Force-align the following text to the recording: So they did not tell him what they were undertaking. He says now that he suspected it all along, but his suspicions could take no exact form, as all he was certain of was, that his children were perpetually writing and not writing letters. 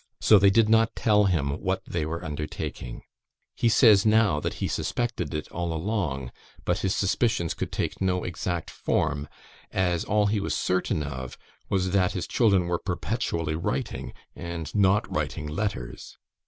So 0.19 0.39
they 0.39 0.49
did 0.49 0.67
not 0.67 0.95
tell 0.95 1.25
him 1.25 1.61
what 1.61 1.83
they 1.85 2.07
were 2.07 2.25
undertaking. 2.25 3.03
He 3.53 3.69
says 3.69 4.03
now 4.03 4.39
that 4.39 4.55
he 4.55 4.67
suspected 4.67 5.31
it 5.35 5.47
all 5.51 5.71
along, 5.71 6.31
but 6.65 6.79
his 6.79 6.95
suspicions 6.95 7.53
could 7.53 7.71
take 7.71 8.01
no 8.01 8.23
exact 8.23 8.71
form, 8.71 9.27
as 9.69 10.03
all 10.03 10.25
he 10.25 10.39
was 10.39 10.55
certain 10.55 11.03
of 11.03 11.37
was, 11.69 11.91
that 11.91 12.13
his 12.13 12.25
children 12.25 12.65
were 12.65 12.79
perpetually 12.79 13.53
writing 13.53 14.11
and 14.35 14.73
not 14.73 15.07
writing 15.15 15.45
letters. 15.45 16.17